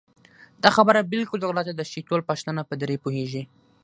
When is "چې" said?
1.91-2.05